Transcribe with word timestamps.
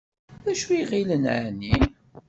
D 0.43 0.47
acu 0.51 0.69
i 0.79 0.81
ɣilen 0.89 1.23
εni? 1.43 1.75